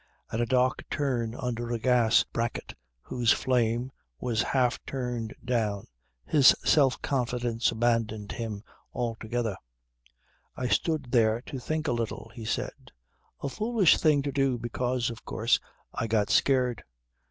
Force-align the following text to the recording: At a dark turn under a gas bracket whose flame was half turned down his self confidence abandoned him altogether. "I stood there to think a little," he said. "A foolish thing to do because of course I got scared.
At 0.31 0.41
a 0.41 0.47
dark 0.47 0.83
turn 0.89 1.35
under 1.35 1.69
a 1.69 1.77
gas 1.77 2.23
bracket 2.23 2.73
whose 3.03 3.31
flame 3.31 3.91
was 4.19 4.41
half 4.41 4.83
turned 4.87 5.35
down 5.45 5.85
his 6.25 6.55
self 6.65 6.99
confidence 7.03 7.71
abandoned 7.71 8.31
him 8.31 8.63
altogether. 8.95 9.57
"I 10.57 10.69
stood 10.69 11.11
there 11.11 11.39
to 11.41 11.59
think 11.59 11.87
a 11.87 11.91
little," 11.91 12.31
he 12.33 12.45
said. 12.45 12.91
"A 13.43 13.47
foolish 13.47 13.99
thing 13.99 14.23
to 14.23 14.31
do 14.31 14.57
because 14.57 15.11
of 15.11 15.23
course 15.23 15.59
I 15.93 16.07
got 16.07 16.31
scared. 16.31 16.83